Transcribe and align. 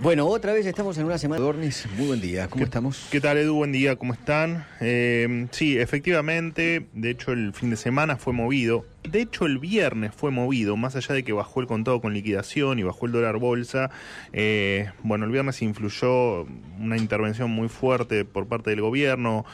Bueno, 0.00 0.28
otra 0.28 0.52
vez 0.52 0.64
estamos 0.64 0.96
en 0.98 1.06
una 1.06 1.18
semana. 1.18 1.42
Dornis, 1.42 1.88
muy 1.96 2.06
buen 2.06 2.20
día. 2.20 2.46
¿Cómo 2.46 2.62
estamos? 2.62 3.08
¿Qué 3.10 3.20
tal, 3.20 3.36
Edu? 3.36 3.56
Buen 3.56 3.72
día, 3.72 3.96
¿cómo 3.96 4.12
están? 4.12 4.64
Eh, 4.80 5.48
sí, 5.50 5.76
efectivamente, 5.76 6.86
de 6.92 7.10
hecho, 7.10 7.32
el 7.32 7.52
fin 7.52 7.70
de 7.70 7.76
semana 7.76 8.16
fue 8.16 8.32
movido. 8.32 8.86
De 9.02 9.20
hecho, 9.22 9.44
el 9.44 9.58
viernes 9.58 10.12
fue 10.14 10.30
movido, 10.30 10.76
más 10.76 10.94
allá 10.94 11.16
de 11.16 11.24
que 11.24 11.32
bajó 11.32 11.60
el 11.60 11.66
contado 11.66 12.00
con 12.00 12.14
liquidación 12.14 12.78
y 12.78 12.84
bajó 12.84 13.06
el 13.06 13.12
dólar 13.12 13.38
bolsa. 13.38 13.90
Eh, 14.32 14.88
bueno, 15.02 15.24
el 15.24 15.32
viernes 15.32 15.62
influyó 15.62 16.42
una 16.78 16.96
intervención 16.96 17.50
muy 17.50 17.68
fuerte 17.68 18.24
por 18.24 18.46
parte 18.46 18.70
del 18.70 18.82
gobierno 18.82 19.46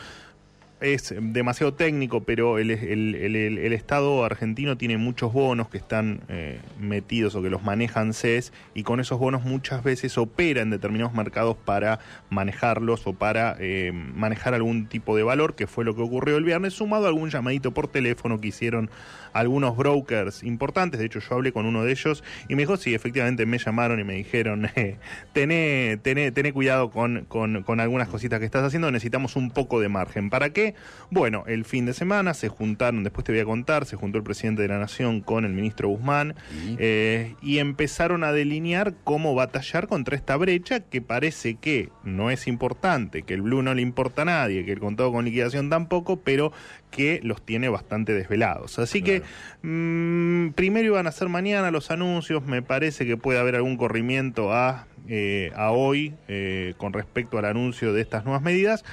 es 0.80 1.14
demasiado 1.18 1.74
técnico, 1.74 2.24
pero 2.24 2.58
el, 2.58 2.70
el, 2.70 3.14
el, 3.14 3.72
Estado 3.72 4.24
argentino 4.24 4.76
tiene 4.76 4.98
muchos 4.98 5.32
bonos 5.32 5.68
que 5.68 5.78
están 5.78 6.20
eh, 6.28 6.60
metidos 6.78 7.34
o 7.34 7.42
que 7.42 7.50
los 7.50 7.62
manejan 7.62 8.12
CES 8.12 8.52
y 8.74 8.82
con 8.82 9.00
esos 9.00 9.18
bonos 9.18 9.44
muchas 9.44 9.82
veces 9.82 10.18
opera 10.18 10.62
en 10.62 10.70
determinados 10.70 11.14
mercados 11.14 11.56
para 11.56 12.00
manejarlos 12.28 13.06
o 13.06 13.14
para 13.14 13.56
eh, 13.58 13.92
manejar 13.92 14.54
algún 14.54 14.86
tipo 14.86 15.16
de 15.16 15.22
valor, 15.22 15.54
que 15.54 15.66
fue 15.66 15.84
lo 15.84 15.94
que 15.94 16.02
ocurrió 16.02 16.36
el 16.36 16.44
viernes, 16.44 16.74
sumado 16.74 17.06
a 17.06 17.08
algún 17.08 17.30
llamadito 17.30 17.72
por 17.72 17.88
teléfono 17.88 18.40
que 18.40 18.48
hicieron 18.48 18.90
algunos 19.32 19.76
brokers 19.76 20.42
importantes. 20.42 21.00
De 21.00 21.06
hecho, 21.06 21.20
yo 21.20 21.34
hablé 21.34 21.52
con 21.52 21.66
uno 21.66 21.84
de 21.84 21.92
ellos 21.92 22.24
y 22.48 22.54
me 22.54 22.62
dijo, 22.62 22.76
sí, 22.76 22.94
efectivamente 22.94 23.46
me 23.46 23.58
llamaron 23.58 24.00
y 24.00 24.04
me 24.04 24.14
dijeron, 24.14 24.68
eh, 24.76 24.96
tené, 25.32 25.98
tené, 26.02 26.30
tené, 26.32 26.52
cuidado 26.52 26.90
con, 26.90 27.24
con, 27.26 27.62
con 27.62 27.80
algunas 27.80 28.08
cositas 28.08 28.38
que 28.38 28.46
estás 28.46 28.64
haciendo, 28.64 28.90
necesitamos 28.90 29.36
un 29.36 29.50
poco 29.50 29.80
de 29.80 29.88
margen. 29.88 30.30
¿Para 30.30 30.50
qué? 30.50 30.73
Bueno, 31.10 31.44
el 31.46 31.64
fin 31.64 31.86
de 31.86 31.92
semana 31.92 32.34
se 32.34 32.48
juntaron, 32.48 33.04
después 33.04 33.24
te 33.24 33.32
voy 33.32 33.40
a 33.40 33.44
contar, 33.44 33.86
se 33.86 33.96
juntó 33.96 34.18
el 34.18 34.24
presidente 34.24 34.62
de 34.62 34.68
la 34.68 34.78
Nación 34.78 35.20
con 35.20 35.44
el 35.44 35.52
ministro 35.52 35.88
Guzmán 35.88 36.34
eh, 36.78 37.34
y 37.40 37.58
empezaron 37.58 38.24
a 38.24 38.32
delinear 38.32 38.94
cómo 39.04 39.34
batallar 39.34 39.86
contra 39.86 40.16
esta 40.16 40.36
brecha 40.36 40.80
que 40.80 41.00
parece 41.00 41.54
que 41.54 41.90
no 42.02 42.30
es 42.30 42.48
importante, 42.48 43.22
que 43.22 43.34
el 43.34 43.42
blue 43.42 43.62
no 43.62 43.74
le 43.74 43.82
importa 43.82 44.22
a 44.22 44.24
nadie, 44.24 44.64
que 44.64 44.72
el 44.72 44.80
contado 44.80 45.12
con 45.12 45.24
liquidación 45.24 45.70
tampoco, 45.70 46.20
pero 46.20 46.52
que 46.90 47.20
los 47.22 47.42
tiene 47.42 47.68
bastante 47.68 48.12
desvelados. 48.12 48.78
Así 48.78 49.02
que 49.02 49.22
mmm, 49.62 50.50
primero 50.50 50.86
iban 50.86 51.06
a 51.06 51.12
ser 51.12 51.28
mañana 51.28 51.70
los 51.70 51.90
anuncios, 51.90 52.44
me 52.44 52.62
parece 52.62 53.06
que 53.06 53.16
puede 53.16 53.38
haber 53.38 53.56
algún 53.56 53.76
corrimiento 53.76 54.52
a, 54.52 54.86
eh, 55.08 55.52
a 55.54 55.70
hoy 55.70 56.14
eh, 56.28 56.74
con 56.76 56.92
respecto 56.92 57.38
al 57.38 57.44
anuncio 57.44 57.92
de 57.92 58.00
estas 58.00 58.24
nuevas 58.24 58.42
medidas 58.42 58.84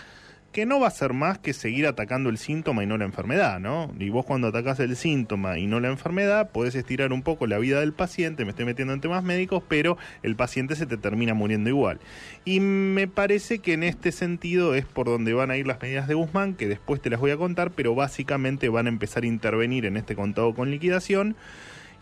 que 0.51 0.65
no 0.65 0.79
va 0.79 0.87
a 0.87 0.91
ser 0.91 1.13
más 1.13 1.39
que 1.39 1.53
seguir 1.53 1.87
atacando 1.87 2.29
el 2.29 2.37
síntoma 2.37 2.83
y 2.83 2.87
no 2.87 2.97
la 2.97 3.05
enfermedad, 3.05 3.59
¿no? 3.59 3.93
Y 3.97 4.09
vos 4.09 4.25
cuando 4.25 4.47
atacás 4.47 4.79
el 4.79 4.95
síntoma 4.95 5.57
y 5.57 5.67
no 5.67 5.79
la 5.79 5.87
enfermedad, 5.87 6.51
podés 6.51 6.75
estirar 6.75 7.13
un 7.13 7.21
poco 7.21 7.47
la 7.47 7.57
vida 7.57 7.79
del 7.79 7.93
paciente, 7.93 8.43
me 8.43 8.51
estoy 8.51 8.65
metiendo 8.65 8.93
en 8.93 9.01
temas 9.01 9.23
médicos, 9.23 9.63
pero 9.67 9.97
el 10.23 10.35
paciente 10.35 10.75
se 10.75 10.85
te 10.85 10.97
termina 10.97 11.33
muriendo 11.33 11.69
igual. 11.69 11.99
Y 12.43 12.59
me 12.59 13.07
parece 13.07 13.59
que 13.59 13.73
en 13.73 13.83
este 13.83 14.11
sentido 14.11 14.75
es 14.75 14.85
por 14.85 15.07
donde 15.07 15.33
van 15.33 15.51
a 15.51 15.57
ir 15.57 15.67
las 15.67 15.81
medidas 15.81 16.07
de 16.07 16.15
Guzmán, 16.15 16.55
que 16.55 16.67
después 16.67 17.01
te 17.01 17.09
las 17.09 17.19
voy 17.19 17.31
a 17.31 17.37
contar, 17.37 17.71
pero 17.71 17.95
básicamente 17.95 18.67
van 18.69 18.87
a 18.87 18.89
empezar 18.89 19.23
a 19.23 19.27
intervenir 19.27 19.85
en 19.85 19.95
este 19.95 20.15
contado 20.15 20.53
con 20.53 20.69
liquidación. 20.69 21.35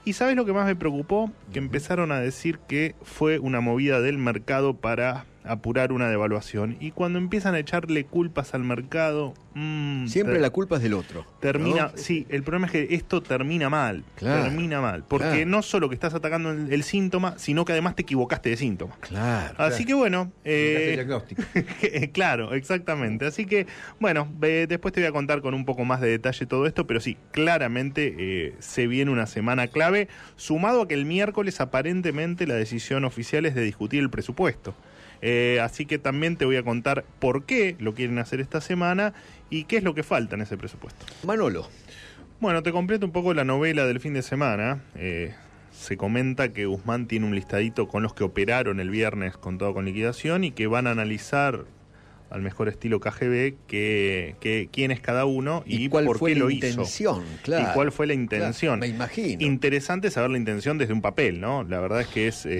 ¿Y 0.05 0.13
sabes 0.13 0.35
lo 0.35 0.45
que 0.45 0.53
más 0.53 0.65
me 0.65 0.75
preocupó? 0.75 1.31
Que 1.53 1.59
empezaron 1.59 2.11
a 2.11 2.19
decir 2.19 2.57
que 2.67 2.95
fue 3.03 3.37
una 3.37 3.59
movida 3.59 4.01
del 4.01 4.17
mercado 4.17 4.73
para 4.73 5.25
apurar 5.43 5.91
una 5.91 6.09
devaluación. 6.09 6.77
Y 6.79 6.91
cuando 6.91 7.19
empiezan 7.19 7.55
a 7.55 7.59
echarle 7.59 8.05
culpas 8.05 8.53
al 8.53 8.63
mercado... 8.63 9.33
Mmm, 9.53 10.07
Siempre 10.07 10.39
la 10.39 10.49
culpa 10.51 10.77
es 10.77 10.83
del 10.83 10.93
otro. 10.93 11.25
Termina, 11.39 11.91
sí, 11.95 12.25
el 12.29 12.43
problema 12.43 12.67
es 12.67 12.71
que 12.71 12.87
esto 12.91 13.21
termina 13.21 13.69
mal. 13.69 14.03
termina 14.17 14.81
mal. 14.81 15.03
Porque 15.07 15.45
no 15.45 15.61
solo 15.61 15.89
que 15.89 15.95
estás 15.95 16.13
atacando 16.13 16.51
el, 16.51 16.83
síntoma, 16.83 17.37
sino 17.37 17.65
que 17.65 17.73
además 17.73 17.95
te 17.95 18.03
equivocaste 18.03 18.49
de 18.49 18.57
síntoma. 18.57 18.95
Claro. 18.99 19.55
Así 19.57 19.85
que 19.85 19.93
bueno... 19.93 20.31
Eh, 20.43 20.93
diagnóstico. 20.95 21.41
claro, 22.13 22.53
exactamente. 22.53 23.25
Así 23.25 23.45
que 23.45 23.67
bueno, 23.99 24.27
después 24.39 24.93
te 24.93 25.01
voy 25.01 25.07
a 25.07 25.11
contar 25.11 25.41
con 25.41 25.53
un 25.53 25.65
poco 25.65 25.85
más 25.85 26.01
de 26.01 26.09
detalle 26.09 26.45
todo 26.45 26.65
esto, 26.65 26.87
pero 26.87 26.99
sí, 26.99 27.17
claramente 27.31 28.15
eh, 28.17 28.55
se 28.59 28.87
viene 28.87 29.11
una 29.11 29.25
semana 29.25 29.67
clave, 29.67 30.07
sumado 30.35 30.83
a 30.83 30.87
que 30.87 30.93
el 30.93 31.05
miércoles 31.05 31.59
aparentemente 31.61 32.47
la 32.47 32.55
decisión 32.55 33.05
oficial 33.05 33.45
es 33.45 33.55
de 33.55 33.61
discutir 33.61 34.01
el 34.01 34.09
presupuesto. 34.09 34.75
Eh, 35.21 35.59
así 35.61 35.85
que 35.85 35.97
también 35.99 36.37
te 36.37 36.45
voy 36.45 36.55
a 36.55 36.63
contar 36.63 37.03
por 37.19 37.43
qué 37.43 37.75
lo 37.79 37.93
quieren 37.93 38.19
hacer 38.19 38.39
esta 38.39 38.61
semana 38.61 39.13
y 39.49 39.65
qué 39.65 39.77
es 39.77 39.83
lo 39.83 39.93
que 39.93 40.03
falta 40.03 40.35
en 40.35 40.41
ese 40.41 40.57
presupuesto. 40.57 41.05
Manolo. 41.25 41.67
Bueno, 42.39 42.63
te 42.63 42.71
completo 42.71 43.05
un 43.05 43.11
poco 43.11 43.33
la 43.33 43.43
novela 43.43 43.85
del 43.85 43.99
fin 43.99 44.13
de 44.13 44.21
semana. 44.21 44.81
Eh, 44.95 45.33
se 45.71 45.97
comenta 45.97 46.53
que 46.53 46.65
Guzmán 46.65 47.07
tiene 47.07 47.25
un 47.25 47.35
listadito 47.35 47.87
con 47.87 48.03
los 48.03 48.13
que 48.13 48.23
operaron 48.23 48.79
el 48.79 48.89
viernes 48.89 49.37
con 49.37 49.57
todo 49.57 49.73
con 49.73 49.85
liquidación 49.85 50.43
y 50.43 50.51
que 50.51 50.67
van 50.67 50.87
a 50.87 50.91
analizar 50.91 51.65
al 52.29 52.41
mejor 52.41 52.69
estilo 52.69 52.99
KGB 52.99 53.55
que, 53.67 54.35
que 54.39 54.69
quién 54.71 54.91
es 54.91 55.01
cada 55.01 55.25
uno 55.25 55.63
y, 55.65 55.89
cuál 55.89 56.05
por 56.05 56.17
fue 56.17 56.33
qué 56.33 56.39
la 56.39 56.45
lo 56.45 56.51
intención, 56.51 57.23
hizo. 57.23 57.41
Claro, 57.43 57.69
y 57.69 57.73
cuál 57.73 57.91
fue 57.91 58.07
la 58.07 58.13
intención. 58.13 58.79
me 58.79 58.87
imagino. 58.87 59.41
Interesante 59.43 60.11
saber 60.11 60.29
la 60.31 60.37
intención 60.37 60.77
desde 60.77 60.93
un 60.93 61.01
papel, 61.01 61.39
¿no? 61.39 61.63
La 61.63 61.79
verdad 61.79 62.01
es 62.01 62.07
que 62.07 62.27
es 62.27 62.45
eh, 62.45 62.59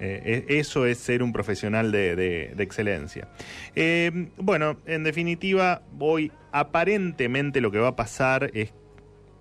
eh, 0.00 0.44
eso 0.48 0.86
es 0.86 0.98
ser 0.98 1.22
un 1.22 1.32
profesional 1.32 1.92
de, 1.92 2.16
de, 2.16 2.52
de 2.54 2.62
excelencia. 2.62 3.28
Eh, 3.74 4.28
bueno, 4.36 4.78
en 4.86 5.04
definitiva, 5.04 5.82
hoy 5.98 6.32
aparentemente 6.52 7.60
lo 7.60 7.70
que 7.70 7.78
va 7.78 7.88
a 7.88 7.96
pasar 7.96 8.50
es 8.54 8.72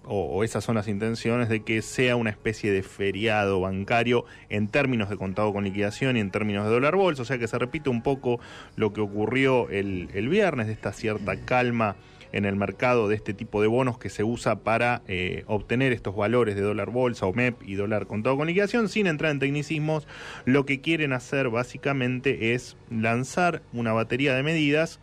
o, 0.06 0.44
esas 0.44 0.64
son 0.64 0.76
las 0.76 0.88
intenciones 0.88 1.50
de 1.50 1.62
que 1.64 1.82
sea 1.82 2.16
una 2.16 2.30
especie 2.30 2.72
de 2.72 2.84
feriado 2.84 3.62
bancario 3.62 4.26
en 4.50 4.68
términos 4.68 5.10
de 5.10 5.18
contado 5.18 5.54
con 5.54 5.64
liquidación 5.64 6.18
y 6.18 6.20
en 6.20 6.32
términos 6.32 6.66
de 6.66 6.72
dólar 6.72 6.96
bolsa, 6.96 7.22
o 7.22 7.26
sea 7.26 7.38
que 7.38 7.48
se 7.48 7.58
repite 7.58 7.90
un 7.90 8.02
poco 8.02 8.40
lo 8.76 8.94
que 8.94 9.02
ocurrió 9.02 9.70
el, 9.70 10.10
el 10.14 10.30
viernes, 10.30 10.68
de 10.68 10.74
esta 10.74 10.94
cierta 10.94 11.38
calma 11.46 11.96
en 12.32 12.46
el 12.46 12.56
mercado 12.56 13.08
de 13.08 13.16
este 13.16 13.34
tipo 13.34 13.62
de 13.62 13.68
bonos 13.68 13.98
que 13.98 14.10
se 14.10 14.24
usa 14.24 14.58
para 14.58 15.02
eh, 15.08 15.44
obtener 15.48 15.92
estos 15.92 16.16
valores 16.16 16.56
de 16.56 16.62
dólar 16.62 16.90
bolsa 16.90 17.26
o 17.26 17.34
MEP 17.34 17.62
y 17.64 17.76
dólar 17.76 18.08
contado 18.08 18.38
con 18.38 18.48
liquidación, 18.48 18.90
sin 18.90 19.08
entrar 19.08 19.32
en 19.32 19.40
tecnicismos, 19.40 20.08
lo 20.46 20.66
que 20.66 20.82
quieren 20.82 21.14
hacer 21.14 21.50
básicamente 21.50 22.54
es 22.54 22.78
lanzar 22.90 23.62
una 23.74 23.94
batería 23.94 24.34
de 24.34 24.44
medidas 24.44 25.00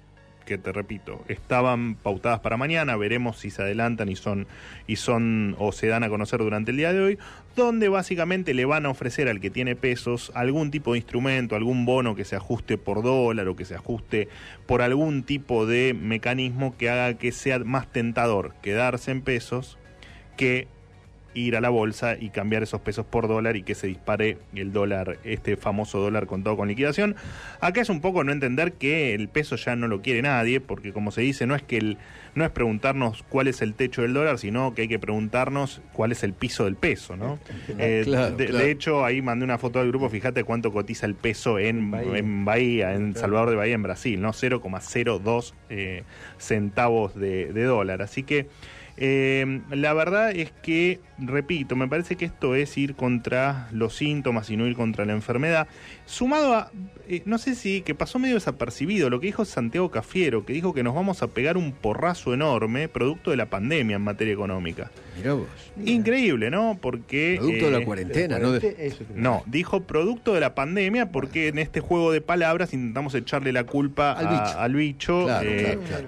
que 0.49 0.57
te 0.57 0.73
repito, 0.73 1.23
estaban 1.29 1.95
pautadas 1.95 2.41
para 2.41 2.57
mañana, 2.57 2.97
veremos 2.97 3.39
si 3.39 3.51
se 3.51 3.61
adelantan 3.61 4.09
y 4.09 4.17
son 4.17 4.47
y 4.87 4.97
son 4.97 5.55
o 5.59 5.73
se 5.73 5.89
dan 5.89 6.05
a 6.05 6.09
conocer 6.09 6.41
durante 6.41 6.71
el 6.71 6.79
día 6.79 6.93
de 6.95 7.01
hoy, 7.01 7.19
donde 7.55 7.91
básicamente 7.91 8.55
le 8.55 8.65
van 8.65 8.87
a 8.87 8.89
ofrecer 8.89 9.29
al 9.29 9.41
que 9.41 9.51
tiene 9.51 9.77
pesos 9.77 10.33
algún 10.35 10.71
tipo 10.71 10.93
de 10.93 11.01
instrumento, 11.01 11.55
algún 11.55 11.85
bono 11.85 12.15
que 12.15 12.25
se 12.25 12.35
ajuste 12.35 12.79
por 12.79 13.03
dólar 13.03 13.47
o 13.49 13.57
que 13.57 13.67
se 13.67 13.75
ajuste 13.75 14.29
por 14.67 14.81
algún 14.81 15.23
tipo 15.23 15.67
de 15.67 15.95
mecanismo 15.95 16.75
que 16.79 16.89
haga 16.89 17.15
que 17.19 17.31
sea 17.31 17.59
más 17.59 17.87
tentador 17.93 18.55
quedarse 18.63 19.11
en 19.11 19.21
pesos 19.21 19.77
que 20.39 20.67
ir 21.39 21.57
a 21.57 21.61
la 21.61 21.69
bolsa 21.69 22.17
y 22.19 22.31
cambiar 22.31 22.63
esos 22.63 22.81
pesos 22.81 23.07
por 23.07 23.29
dólar 23.29 23.57
y 23.57 23.63
que 23.63 23.75
se 23.75 23.87
dispare 23.87 24.39
el 24.55 24.73
dólar, 24.73 25.19
este 25.25 25.57
famoso 25.57 25.99
dólar 25.99 26.27
con 26.27 26.43
todo 26.43 26.57
con 26.57 26.69
liquidación. 26.69 27.17
Acá 27.61 27.81
es 27.81 27.89
un 27.89 28.01
poco 28.01 28.25
no 28.25 28.33
entender 28.33 28.73
que 28.73 29.15
el 29.15 29.29
peso 29.29 29.57
ya 29.57 29.77
no 29.77 29.89
lo 29.89 30.03
quiere 30.03 30.23
nadie, 30.23 30.61
porque 30.61 30.93
como 30.93 31.11
se 31.11 31.21
dice, 31.23 31.47
no 31.47 31.55
es 31.55 31.63
que 31.63 31.79
el, 31.79 31.99
no 32.35 32.45
es 32.45 32.51
preguntarnos 32.51 33.25
cuál 33.29 33.49
es 33.49 33.63
el 33.63 33.75
techo 33.75 34.03
del 34.03 34.15
dólar, 34.15 34.39
sino 34.39 34.75
que 34.75 34.83
hay 34.83 34.89
que 34.89 34.99
preguntarnos 34.99 35.81
cuál 35.93 36.13
es 36.13 36.23
el 36.23 36.33
piso 36.33 36.65
del 36.65 36.77
peso, 36.77 37.17
¿no? 37.17 37.39
Eh, 37.79 38.05
de, 38.37 38.71
hecho, 38.71 39.05
ahí 39.05 39.23
mandé 39.23 39.45
una 39.45 39.59
foto 39.59 39.79
del 39.79 39.89
grupo, 39.89 40.09
fíjate 40.09 40.45
cuánto 40.45 40.73
cotiza 40.73 41.07
el 41.07 41.15
peso 41.15 41.59
en 41.59 41.91
Bahía, 41.91 42.19
en, 42.19 42.45
Bahía, 42.45 42.95
en 42.95 43.15
Salvador 43.15 43.51
de 43.51 43.57
Bahía, 43.57 43.75
en 43.75 43.83
Brasil, 43.83 44.21
¿no? 44.21 44.31
0,02 44.33 45.53
eh, 45.71 46.03
centavos 46.39 47.15
de, 47.15 47.53
de 47.53 47.65
dólar. 47.65 48.03
Así 48.03 48.23
que 48.23 48.49
eh, 49.01 49.61
la 49.71 49.93
verdad 49.95 50.33
es 50.33 50.51
que, 50.51 50.99
repito, 51.19 51.77
me 51.77 51.87
parece 51.87 52.17
que 52.17 52.25
esto 52.25 52.57
es 52.57 52.77
ir 52.77 52.97
contra 52.97 53.69
los 53.71 53.95
síntomas 53.95 54.51
y 54.51 54.57
no 54.57 54.67
ir 54.67 54.75
contra 54.75 55.05
la 55.05 55.13
enfermedad. 55.13 55.69
Sumado 56.05 56.55
a, 56.55 56.73
eh, 57.07 57.23
no 57.25 57.39
sé 57.39 57.55
si, 57.55 57.83
que 57.83 57.95
pasó 57.95 58.19
medio 58.19 58.35
desapercibido, 58.35 59.09
lo 59.09 59.21
que 59.21 59.27
dijo 59.27 59.45
Santiago 59.45 59.91
Cafiero, 59.93 60.45
que 60.45 60.53
dijo 60.53 60.75
que 60.75 60.83
nos 60.83 60.97
vamos 60.97 61.23
a 61.23 61.29
pegar 61.29 61.57
un 61.57 61.73
porrazo 61.73 62.35
enorme 62.35 62.89
producto 62.89 63.31
de 63.31 63.37
la 63.37 63.47
pandemia 63.47 63.97
en 63.97 64.03
materia 64.03 64.35
económica. 64.35 64.91
Mirá 65.17 65.35
vos. 65.35 65.47
Increíble, 65.85 66.51
¿no? 66.51 66.77
Porque... 66.81 67.37
Producto 67.39 67.67
de 67.67 67.71
la 67.71 67.79
eh, 67.79 67.85
cuarentena, 67.85 68.39
¿no? 68.41 68.53
No, 69.15 69.45
dijo 69.47 69.85
producto 69.85 70.35
de 70.35 70.41
la 70.41 70.57
pandemia 70.57 71.13
porque 71.13 71.49
en 71.49 71.61
este 71.61 71.79
juego 71.79 72.11
de 72.11 72.21
palabras 72.21 72.75
intentamos 72.75 73.15
echarle 73.15 73.53
la 73.53 73.63
culpa 73.63 74.13
al 74.13 74.75
bicho. 74.75 75.29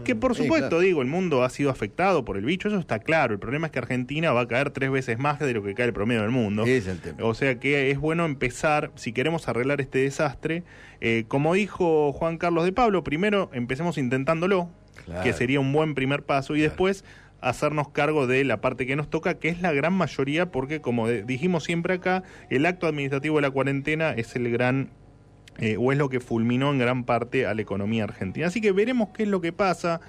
que 0.05 0.17
por 0.17 0.35
supuesto, 0.35 0.81
digo, 0.81 1.03
el 1.03 1.09
mundo 1.09 1.45
ha 1.45 1.51
sido 1.51 1.71
afectado 1.71 2.25
por 2.25 2.37
el 2.37 2.45
bicho, 2.45 2.67
eso 2.67 2.80
está 2.81 2.99
claro. 2.99 3.35
El 3.35 3.41
problema 3.41 3.67
es 3.67 3.73
que 3.73 3.79
Argentina 3.79 4.33
va 4.33 4.43
a 4.43 4.49
caer 4.49 4.71
tres 4.71 4.91
veces 4.91 5.19
más 5.19 5.39
de 5.39 5.53
lo 5.53 5.63
que 5.63 5.75
cae 5.75 5.87
el 5.87 5.93
promedio 5.93 6.23
del 6.23 6.31
mundo. 6.31 6.65
Es 6.65 6.87
el 6.87 7.01
tema. 7.01 7.19
O 7.23 7.35
sea 7.35 7.59
que 7.59 7.91
es 7.91 7.99
bueno 7.99 8.25
empezar, 8.25 8.91
si 8.95 9.13
queremos 9.13 9.49
arreglar 9.49 9.81
este 9.81 10.01
desastre, 10.01 10.65
eh, 11.01 11.25
como 11.29 11.55
dijo 11.55 12.13
Juan 12.13 12.39
Carlos 12.39 12.65
de 12.65 12.73
Pablo, 12.73 13.05
primero 13.05 13.51
empecemos 13.53 13.99
intentándolo, 13.99 14.69
que 15.23 15.33
sería 15.33 15.61
un 15.61 15.73
buen 15.73 15.95
primer 15.95 16.23
paso, 16.23 16.55
y 16.55 16.61
después 16.61 17.05
hacernos 17.41 17.89
cargo 17.89 18.27
de 18.27 18.45
la 18.45 18.61
parte 18.61 18.87
que 18.87 18.97
nos 18.97 19.09
toca, 19.09 19.35
que 19.39 19.49
es 19.49 19.61
la 19.63 19.73
gran 19.73 19.95
mayoría, 19.95 20.51
porque 20.51 20.81
como 20.81 21.09
dijimos 21.09 21.65
siempre 21.65 21.95
acá, 21.95 22.23
el 22.51 22.67
acto 22.67 22.87
administrativo 22.87 23.37
de 23.37 23.43
la 23.43 23.51
cuarentena 23.51 24.13
es 24.13 24.37
el 24.37 24.51
gran 24.51 24.91
eh, 25.59 25.77
o 25.79 25.93
es 25.93 25.99
lo 25.99 26.09
que 26.09 26.21
fulminó 26.21 26.71
en 26.71 26.79
gran 26.79 27.05
parte 27.05 27.47
a 27.47 27.55
la 27.55 27.63
economía 27.63 28.05
argentina. 28.05 28.47
Así 28.47 28.61
que 28.61 28.73
veremos 28.73 29.11
qué 29.11 29.25
es 29.25 29.29
lo 29.29 29.41
que 29.41 29.53
pasa 29.53 30.01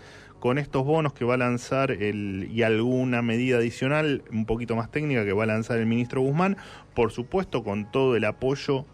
con 0.41 0.57
estos 0.57 0.83
bonos 0.83 1.13
que 1.13 1.23
va 1.23 1.35
a 1.35 1.37
lanzar 1.37 1.91
el, 1.91 2.49
y 2.51 2.63
alguna 2.63 3.21
medida 3.21 3.57
adicional, 3.57 4.23
un 4.31 4.47
poquito 4.47 4.75
más 4.75 4.89
técnica, 4.89 5.23
que 5.23 5.33
va 5.33 5.43
a 5.43 5.45
lanzar 5.45 5.77
el 5.77 5.85
ministro 5.85 6.21
Guzmán, 6.21 6.57
por 6.95 7.11
supuesto 7.11 7.63
con 7.63 7.89
todo 7.89 8.15
el 8.15 8.25
apoyo, 8.25 8.85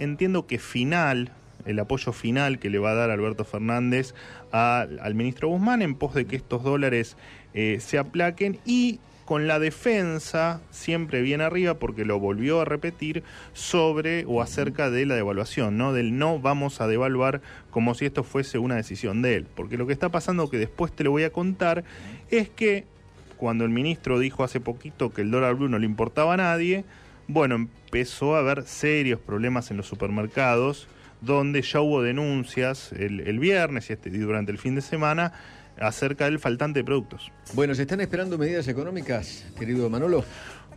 entiendo 0.00 0.48
que 0.48 0.58
final, 0.58 1.30
el 1.66 1.78
apoyo 1.78 2.12
final 2.12 2.58
que 2.58 2.68
le 2.68 2.80
va 2.80 2.90
a 2.90 2.94
dar 2.94 3.10
Alberto 3.12 3.44
Fernández 3.44 4.12
al 4.50 5.14
ministro 5.14 5.48
Guzmán 5.48 5.82
en 5.82 5.94
pos 5.94 6.14
de 6.14 6.26
que 6.26 6.34
estos 6.34 6.64
dólares 6.64 7.16
eh, 7.54 7.78
se 7.80 7.98
aplaquen 7.98 8.58
y 8.64 9.00
con 9.28 9.46
la 9.46 9.58
defensa 9.58 10.62
siempre 10.70 11.20
bien 11.20 11.42
arriba, 11.42 11.74
porque 11.74 12.06
lo 12.06 12.18
volvió 12.18 12.62
a 12.62 12.64
repetir, 12.64 13.22
sobre 13.52 14.24
o 14.26 14.40
acerca 14.40 14.88
de 14.88 15.04
la 15.04 15.16
devaluación, 15.16 15.76
¿no? 15.76 15.92
Del 15.92 16.16
no 16.16 16.38
vamos 16.38 16.80
a 16.80 16.86
devaluar 16.86 17.42
como 17.70 17.94
si 17.94 18.06
esto 18.06 18.24
fuese 18.24 18.56
una 18.56 18.76
decisión 18.76 19.20
de 19.20 19.34
él. 19.34 19.46
Porque 19.54 19.76
lo 19.76 19.86
que 19.86 19.92
está 19.92 20.08
pasando, 20.08 20.48
que 20.48 20.56
después 20.56 20.92
te 20.92 21.04
lo 21.04 21.10
voy 21.10 21.24
a 21.24 21.30
contar, 21.30 21.84
es 22.30 22.48
que 22.48 22.86
cuando 23.36 23.66
el 23.66 23.70
ministro 23.70 24.18
dijo 24.18 24.44
hace 24.44 24.60
poquito 24.60 25.10
que 25.10 25.20
el 25.20 25.30
dólar 25.30 25.56
blue 25.56 25.68
no 25.68 25.78
le 25.78 25.84
importaba 25.84 26.32
a 26.32 26.38
nadie, 26.38 26.86
bueno, 27.26 27.56
empezó 27.56 28.34
a 28.34 28.38
haber 28.38 28.62
serios 28.62 29.20
problemas 29.20 29.70
en 29.70 29.76
los 29.76 29.86
supermercados, 29.86 30.88
donde 31.20 31.60
ya 31.60 31.82
hubo 31.82 32.00
denuncias 32.00 32.92
el, 32.92 33.20
el 33.20 33.38
viernes 33.38 33.90
y, 33.90 33.92
este, 33.92 34.08
y 34.08 34.16
durante 34.16 34.52
el 34.52 34.58
fin 34.58 34.74
de 34.74 34.80
semana 34.80 35.34
acerca 35.80 36.24
del 36.26 36.38
faltante 36.38 36.80
de 36.80 36.84
productos. 36.84 37.30
Bueno, 37.54 37.74
¿se 37.74 37.82
están 37.82 38.00
esperando 38.00 38.38
medidas 38.38 38.68
económicas, 38.68 39.46
querido 39.58 39.88
Manolo? 39.90 40.24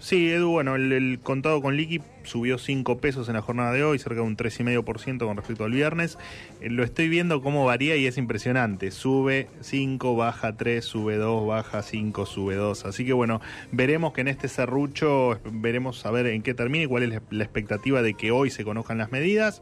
Sí, 0.02 0.32
Edu, 0.32 0.50
bueno, 0.50 0.78
el, 0.78 1.20
contado 1.22 1.62
con 1.62 1.78
liqui 1.78 2.02
subió 2.24 2.58
5 2.58 2.98
pesos 2.98 3.28
en 3.28 3.36
la 3.36 3.44
jornada 3.44 3.72
de 3.72 3.84
hoy, 3.84 4.00
cerca 4.00 4.16
de 4.16 4.22
un 4.22 4.36
3,5% 4.36 5.20
con 5.20 5.38
respecto 5.38 5.64
al 5.64 5.72
viernes. 5.72 6.18
Eh, 6.60 6.72
lo 6.72 6.84
estoy 6.84 7.08
viendo 7.08 7.44
cómo 7.44 7.66
varía 7.66 7.96
y 7.98 8.08
es 8.08 8.18
impresionante. 8.18 8.90
Sube 8.90 9.48
5, 9.60 10.16
baja 10.16 10.58
3, 10.58 10.84
sube 10.84 11.18
2, 11.18 11.46
baja 11.46 11.84
5, 11.84 12.26
sube 12.26 12.56
2. 12.56 12.86
Así 12.86 13.06
que 13.06 13.14
bueno, 13.14 13.42
veremos 13.72 14.12
que 14.12 14.22
en 14.22 14.30
este 14.30 14.48
serrucho, 14.48 15.40
veremos 15.52 16.04
a 16.04 16.10
ver 16.10 16.26
en 16.26 16.42
qué 16.42 16.56
termina 16.56 16.86
y 16.86 16.88
cuál 16.88 17.04
es 17.04 17.22
la 17.30 17.44
expectativa 17.44 18.02
de 18.02 18.16
que 18.16 18.32
hoy 18.32 18.50
se 18.50 18.64
conozcan 18.64 18.98
las 18.98 19.12
medidas 19.12 19.62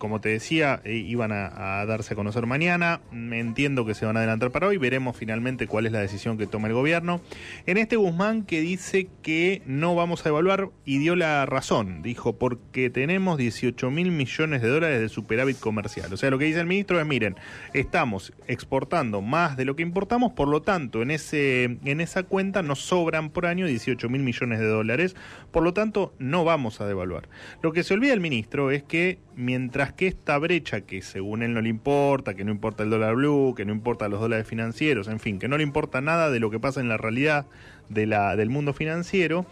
como 0.00 0.20
te 0.20 0.30
decía, 0.30 0.80
eh, 0.84 0.94
iban 0.94 1.30
a, 1.30 1.84
darse 1.86 2.14
a 2.14 2.16
conocer 2.16 2.46
mañana. 2.46 3.02
Entiendo 3.12 3.84
que 3.84 3.94
se 3.94 4.06
van 4.06 4.16
a 4.16 4.20
adelantar 4.20 4.50
para 4.50 4.66
hoy. 4.66 4.78
Veremos 4.78 5.16
finalmente 5.16 5.68
cuál 5.68 5.86
es 5.86 5.92
la 5.92 6.00
decisión 6.00 6.38
que 6.38 6.48
toma 6.48 6.66
el 6.66 6.74
gobierno. 6.74 7.20
En 7.66 7.76
este 7.76 7.96
Guzmán 7.96 8.42
que 8.42 8.60
dice 8.60 9.08
que 9.22 9.62
no 9.66 9.94
vamos 9.94 10.24
a 10.24 10.30
evaluar 10.30 10.70
y 10.84 10.98
dio 10.98 11.14
la 11.14 11.46
razón. 11.46 12.02
Dijo, 12.02 12.36
porque 12.36 12.90
tenemos 12.90 13.38
18 13.38 13.90
mil 13.90 14.10
millones 14.10 14.62
de 14.62 14.68
dólares 14.68 15.00
de 15.00 15.08
superávit 15.08 15.60
comercial. 15.60 16.12
O 16.12 16.16
sea, 16.16 16.30
lo 16.30 16.38
que 16.38 16.46
dice 16.46 16.60
el 16.60 16.66
ministro 16.66 16.98
es, 16.98 17.06
miren, 17.06 17.36
estamos 17.74 18.32
exportando 18.48 19.20
más 19.20 19.58
de 19.58 19.66
lo 19.66 19.76
que 19.76 19.82
importamos, 19.82 20.32
por 20.32 20.48
lo 20.48 20.62
tanto, 20.62 21.02
en, 21.02 21.10
ese, 21.10 21.78
en 21.84 22.00
esa 22.00 22.22
cuenta 22.22 22.62
nos 22.62 22.80
sobran 22.80 23.28
por 23.28 23.44
año 23.44 23.66
18 23.66 24.08
mil 24.08 24.22
millones 24.22 24.60
de 24.60 24.66
dólares. 24.66 25.14
Por 25.50 25.62
lo 25.62 25.74
tanto, 25.74 26.14
no 26.18 26.44
vamos 26.44 26.80
a 26.80 26.86
devaluar. 26.86 27.28
Lo 27.62 27.72
que 27.72 27.82
se 27.82 27.92
olvida 27.92 28.14
el 28.14 28.20
ministro 28.20 28.70
es 28.70 28.82
que 28.82 29.18
mientras 29.40 29.92
que 29.92 30.06
esta 30.06 30.38
brecha, 30.38 30.82
que 30.82 31.02
según 31.02 31.42
él 31.42 31.54
no 31.54 31.60
le 31.60 31.68
importa, 31.68 32.34
que 32.34 32.44
no 32.44 32.52
importa 32.52 32.82
el 32.82 32.90
dólar 32.90 33.16
blue, 33.16 33.54
que 33.56 33.64
no 33.64 33.72
importa 33.72 34.08
los 34.08 34.20
dólares 34.20 34.46
financieros, 34.46 35.08
en 35.08 35.18
fin, 35.18 35.38
que 35.38 35.48
no 35.48 35.56
le 35.56 35.62
importa 35.62 36.00
nada 36.00 36.30
de 36.30 36.40
lo 36.40 36.50
que 36.50 36.60
pasa 36.60 36.80
en 36.80 36.88
la 36.88 36.96
realidad 36.96 37.46
de 37.88 38.06
la, 38.06 38.36
del 38.36 38.50
mundo 38.50 38.72
financiero, 38.72 39.46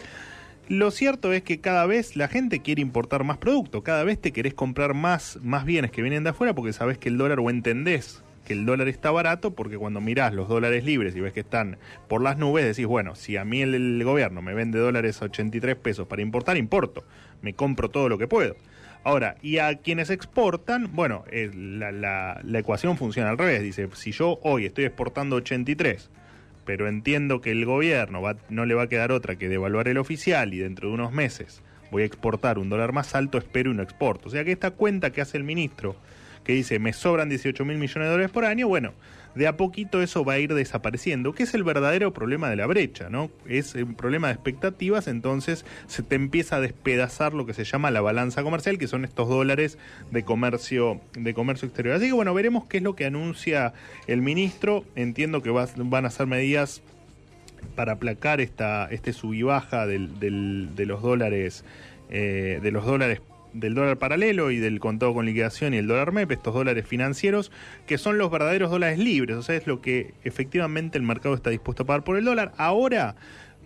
lo 0.68 0.90
cierto 0.90 1.32
es 1.32 1.42
que 1.42 1.60
cada 1.60 1.86
vez 1.86 2.14
la 2.14 2.28
gente 2.28 2.60
quiere 2.60 2.82
importar 2.82 3.24
más 3.24 3.38
producto, 3.38 3.82
cada 3.82 4.04
vez 4.04 4.20
te 4.20 4.32
querés 4.32 4.52
comprar 4.52 4.92
más, 4.92 5.38
más 5.42 5.64
bienes 5.64 5.90
que 5.90 6.02
vienen 6.02 6.24
de 6.24 6.30
afuera 6.30 6.54
porque 6.54 6.74
sabes 6.74 6.98
que 6.98 7.08
el 7.08 7.16
dólar 7.16 7.40
o 7.40 7.48
entendés 7.48 8.22
que 8.48 8.54
el 8.54 8.64
dólar 8.64 8.88
está 8.88 9.10
barato 9.10 9.54
porque 9.54 9.76
cuando 9.76 10.00
mirás 10.00 10.32
los 10.32 10.48
dólares 10.48 10.82
libres 10.82 11.14
y 11.14 11.20
ves 11.20 11.34
que 11.34 11.40
están 11.40 11.76
por 12.08 12.22
las 12.22 12.38
nubes, 12.38 12.64
decís, 12.64 12.86
bueno, 12.86 13.14
si 13.14 13.36
a 13.36 13.44
mí 13.44 13.60
el, 13.60 14.02
gobierno 14.04 14.40
me 14.40 14.54
vende 14.54 14.78
dólares 14.78 15.20
a 15.20 15.26
83 15.26 15.76
pesos 15.76 16.06
para 16.06 16.22
importar, 16.22 16.56
importo, 16.56 17.04
me 17.42 17.52
compro 17.52 17.90
todo 17.90 18.08
lo 18.08 18.16
que 18.16 18.26
puedo. 18.26 18.56
Ahora, 19.04 19.36
y 19.42 19.58
a 19.58 19.76
quienes 19.76 20.10
exportan, 20.10 20.90
bueno, 20.92 21.24
eh, 21.30 21.50
la, 21.54 21.92
la, 21.92 22.40
la, 22.42 22.58
ecuación 22.58 22.96
funciona 22.96 23.30
al 23.30 23.38
revés. 23.38 23.62
Dice, 23.62 23.88
si 23.94 24.12
yo 24.12 24.38
hoy 24.42 24.66
estoy 24.66 24.84
exportando 24.84 25.36
83, 25.36 26.10
pero 26.64 26.88
entiendo 26.88 27.40
que 27.40 27.50
el 27.50 27.64
gobierno 27.64 28.20
va, 28.20 28.36
no 28.50 28.66
le 28.66 28.74
va 28.74 28.82
a 28.82 28.88
quedar 28.88 29.12
otra 29.12 29.36
que 29.36 29.48
devaluar 29.48 29.88
el 29.88 29.96
oficial 29.98 30.52
y 30.52 30.58
dentro 30.58 30.88
de 30.88 30.94
unos 30.94 31.12
meses 31.12 31.62
voy 31.90 32.02
a 32.02 32.06
exportar 32.06 32.58
un 32.58 32.68
dólar 32.68 32.92
más 32.92 33.14
alto, 33.14 33.38
espero 33.38 33.70
y 33.70 33.74
no 33.74 33.82
exporto. 33.82 34.28
O 34.28 34.30
sea 34.30 34.44
que 34.44 34.52
esta 34.52 34.72
cuenta 34.72 35.10
que 35.10 35.20
hace 35.20 35.36
el 35.36 35.44
ministro 35.44 35.96
que 36.48 36.54
dice 36.54 36.78
me 36.78 36.94
sobran 36.94 37.28
18 37.28 37.62
mil 37.66 37.76
millones 37.76 38.06
de 38.06 38.10
dólares 38.10 38.30
por 38.30 38.46
año, 38.46 38.68
bueno, 38.68 38.94
de 39.34 39.46
a 39.46 39.58
poquito 39.58 40.00
eso 40.00 40.24
va 40.24 40.32
a 40.32 40.38
ir 40.38 40.54
desapareciendo, 40.54 41.34
que 41.34 41.42
es 41.42 41.52
el 41.52 41.62
verdadero 41.62 42.14
problema 42.14 42.48
de 42.48 42.56
la 42.56 42.64
brecha, 42.64 43.10
¿no? 43.10 43.30
Es 43.46 43.74
un 43.74 43.94
problema 43.94 44.28
de 44.28 44.32
expectativas, 44.32 45.08
entonces 45.08 45.66
se 45.88 46.02
te 46.02 46.14
empieza 46.14 46.56
a 46.56 46.60
despedazar 46.62 47.34
lo 47.34 47.44
que 47.44 47.52
se 47.52 47.64
llama 47.64 47.90
la 47.90 48.00
balanza 48.00 48.42
comercial, 48.42 48.78
que 48.78 48.88
son 48.88 49.04
estos 49.04 49.28
dólares 49.28 49.76
de 50.10 50.24
comercio, 50.24 51.02
de 51.12 51.34
comercio 51.34 51.68
exterior. 51.68 51.96
Así 51.96 52.06
que 52.06 52.14
bueno, 52.14 52.32
veremos 52.32 52.64
qué 52.64 52.78
es 52.78 52.82
lo 52.82 52.96
que 52.96 53.04
anuncia 53.04 53.74
el 54.06 54.22
ministro. 54.22 54.86
Entiendo 54.96 55.42
que 55.42 55.50
van 55.50 56.06
a 56.06 56.10
ser 56.10 56.26
medidas 56.26 56.80
para 57.74 57.92
aplacar 57.92 58.40
esta, 58.40 58.86
este 58.90 59.12
sub 59.12 59.34
y 59.34 59.42
baja 59.42 59.86
del, 59.86 60.18
de 60.18 60.86
los 60.86 61.02
dólares, 61.02 61.62
eh, 62.08 62.58
de 62.62 62.70
los 62.70 62.86
dólares 62.86 63.20
del 63.60 63.74
dólar 63.74 63.98
paralelo 63.98 64.50
y 64.50 64.58
del 64.58 64.80
contado 64.80 65.14
con 65.14 65.26
liquidación 65.26 65.74
y 65.74 65.78
el 65.78 65.86
dólar 65.86 66.12
MEP, 66.12 66.32
estos 66.32 66.54
dólares 66.54 66.86
financieros, 66.86 67.50
que 67.86 67.98
son 67.98 68.18
los 68.18 68.30
verdaderos 68.30 68.70
dólares 68.70 68.98
libres, 68.98 69.36
o 69.36 69.42
sea, 69.42 69.56
es 69.56 69.66
lo 69.66 69.80
que 69.80 70.14
efectivamente 70.24 70.98
el 70.98 71.04
mercado 71.04 71.34
está 71.34 71.50
dispuesto 71.50 71.82
a 71.82 71.86
pagar 71.86 72.04
por 72.04 72.16
el 72.16 72.24
dólar. 72.24 72.52
Ahora 72.56 73.16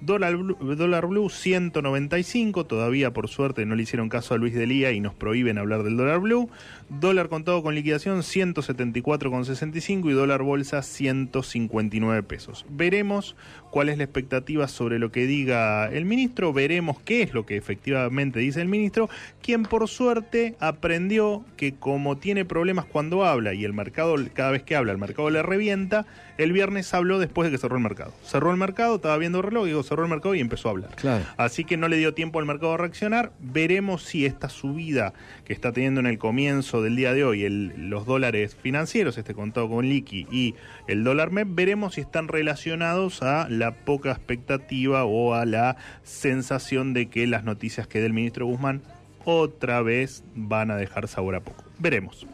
Dólar 0.04 0.36
Blue, 0.36 0.56
dólar 0.74 1.06
Blue 1.06 1.30
195, 1.30 2.66
todavía 2.66 3.12
por 3.12 3.28
suerte 3.28 3.64
no 3.66 3.76
le 3.76 3.84
hicieron 3.84 4.08
caso 4.08 4.34
a 4.34 4.36
Luis 4.36 4.52
Delía 4.52 4.90
y 4.90 4.98
nos 4.98 5.14
prohíben 5.14 5.58
hablar 5.58 5.84
del 5.84 5.96
dólar 5.96 6.18
Blue. 6.18 6.50
Dólar 6.88 7.28
contado 7.28 7.62
con 7.62 7.76
liquidación 7.76 8.18
174,65 8.22 10.10
y 10.10 10.12
dólar 10.12 10.42
bolsa 10.42 10.82
159 10.82 12.24
pesos. 12.24 12.66
Veremos 12.68 13.36
cuál 13.70 13.90
es 13.90 13.96
la 13.96 14.02
expectativa 14.02 14.66
sobre 14.66 14.98
lo 14.98 15.12
que 15.12 15.28
diga 15.28 15.86
el 15.86 16.04
ministro, 16.04 16.52
veremos 16.52 16.98
qué 17.00 17.22
es 17.22 17.32
lo 17.32 17.46
que 17.46 17.56
efectivamente 17.56 18.40
dice 18.40 18.60
el 18.60 18.68
ministro, 18.68 19.08
quien 19.40 19.62
por 19.62 19.88
suerte 19.88 20.56
aprendió 20.58 21.44
que 21.56 21.74
como 21.74 22.18
tiene 22.18 22.44
problemas 22.44 22.86
cuando 22.86 23.24
habla 23.24 23.54
y 23.54 23.64
el 23.64 23.72
mercado 23.72 24.16
cada 24.34 24.50
vez 24.50 24.64
que 24.64 24.74
habla 24.74 24.90
el 24.90 24.98
mercado 24.98 25.30
le 25.30 25.42
revienta, 25.42 26.06
el 26.38 26.52
viernes 26.52 26.92
habló 26.92 27.20
después 27.20 27.46
de 27.46 27.52
que 27.52 27.58
cerró 27.58 27.76
el 27.76 27.82
mercado. 27.82 28.12
Cerró 28.24 28.50
el 28.50 28.56
mercado, 28.56 28.96
estaba 28.96 29.16
viendo 29.16 29.38
el 29.38 29.44
reloj 29.44 29.64
y 29.66 29.68
digo, 29.68 29.82
cerró 29.92 30.04
el 30.04 30.10
mercado 30.10 30.34
y 30.34 30.40
empezó 30.40 30.68
a 30.68 30.70
hablar. 30.72 30.90
Así 31.36 31.64
que 31.64 31.76
no 31.76 31.88
le 31.88 31.96
dio 31.96 32.14
tiempo 32.14 32.38
al 32.38 32.46
mercado 32.46 32.74
a 32.74 32.76
reaccionar. 32.78 33.32
Veremos 33.40 34.02
si 34.02 34.24
esta 34.24 34.48
subida 34.48 35.12
que 35.44 35.52
está 35.52 35.72
teniendo 35.72 36.00
en 36.00 36.06
el 36.06 36.18
comienzo 36.18 36.82
del 36.82 36.96
día 36.96 37.12
de 37.12 37.24
hoy 37.24 37.44
el, 37.44 37.90
los 37.90 38.06
dólares 38.06 38.56
financieros, 38.60 39.18
este 39.18 39.34
contado 39.34 39.68
con 39.68 39.86
liqui 39.88 40.26
y 40.30 40.54
el 40.88 41.04
dólar 41.04 41.30
MEP, 41.30 41.48
veremos 41.50 41.94
si 41.94 42.00
están 42.00 42.28
relacionados 42.28 43.22
a 43.22 43.48
la 43.48 43.74
poca 43.84 44.10
expectativa 44.10 45.04
o 45.04 45.34
a 45.34 45.44
la 45.44 45.76
sensación 46.02 46.94
de 46.94 47.08
que 47.08 47.26
las 47.26 47.44
noticias 47.44 47.86
que 47.86 48.00
dé 48.00 48.06
el 48.06 48.12
ministro 48.12 48.46
Guzmán 48.46 48.82
otra 49.24 49.82
vez 49.82 50.24
van 50.34 50.70
a 50.70 50.76
dejar 50.76 51.06
sabor 51.06 51.34
a 51.34 51.40
poco. 51.40 51.64
Veremos. 51.78 52.26